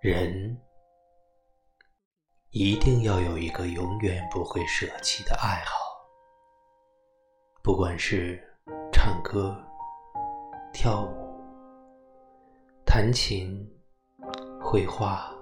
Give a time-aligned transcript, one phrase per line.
[0.00, 0.60] 人
[2.50, 5.72] 一定要有一个永远不会舍弃的爱好，
[7.62, 8.42] 不管是
[8.92, 9.56] 唱歌、
[10.72, 11.40] 跳舞、
[12.84, 13.64] 弹琴、
[14.60, 15.32] 绘画、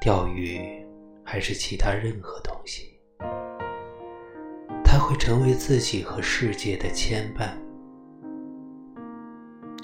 [0.00, 0.86] 钓鱼，
[1.24, 3.00] 还是其他任何东西，
[4.84, 7.69] 它会成为自己和世界的牵绊。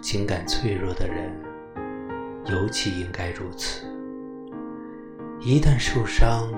[0.07, 1.35] 情感脆弱的人。
[2.45, 3.85] 尤其应该如此。
[5.41, 6.49] 一旦受伤，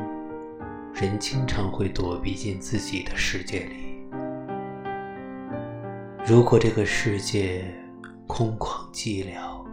[0.92, 4.06] 人经常会躲避进自己的世界里。
[6.26, 7.64] 如果这个世界
[8.26, 9.64] 空旷寂寥，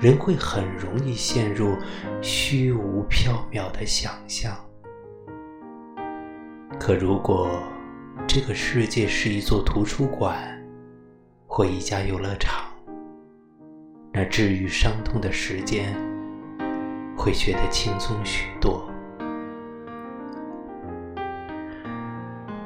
[0.00, 1.76] 人会很容易陷入
[2.22, 4.56] 虚无缥缈的想象。
[6.78, 7.50] 可如果
[8.28, 10.53] 这个世界是一座图书馆
[11.56, 12.64] 或一家游乐场，
[14.12, 15.94] 那治愈伤痛的时间
[17.16, 18.90] 会觉得轻松许多。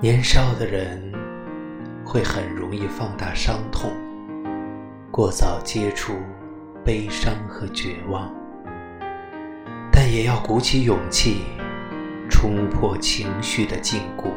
[0.00, 1.12] 年少的人
[2.02, 3.90] 会很容易放大伤痛，
[5.10, 6.14] 过早接触
[6.82, 8.32] 悲伤和绝望，
[9.92, 11.42] 但也要鼓起勇气
[12.30, 14.30] 冲破情绪的禁锢。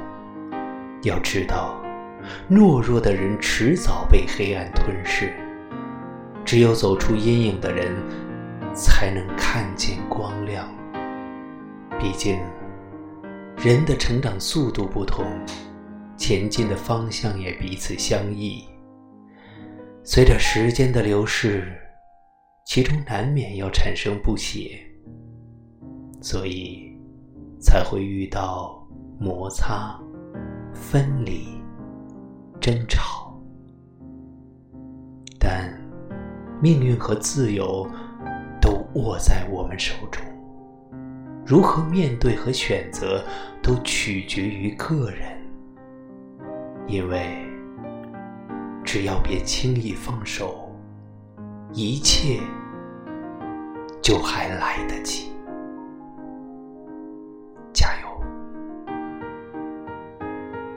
[1.03, 1.80] 要知道，
[2.49, 5.33] 懦弱的人迟早被黑暗吞噬。
[6.43, 7.95] 只有走出阴影的人，
[8.73, 10.67] 才能看见光亮。
[11.99, 12.39] 毕竟，
[13.57, 15.25] 人的成长速度不同，
[16.17, 18.65] 前进的方向也彼此相异。
[20.03, 21.71] 随着时间的流逝，
[22.65, 24.79] 其中难免要产生不协，
[26.21, 26.91] 所以
[27.59, 28.83] 才会遇到
[29.19, 29.95] 摩擦、
[30.73, 31.60] 分离、
[32.61, 33.37] 争吵。
[35.37, 35.69] 但。
[36.63, 37.89] 命运和自由
[38.61, 40.23] 都握在我们手中，
[41.43, 43.25] 如何面对和选择，
[43.63, 45.41] 都取决于个人。
[46.85, 47.47] 因为
[48.83, 50.71] 只要别轻易放手，
[51.73, 52.39] 一切
[54.03, 55.31] 就还来得及。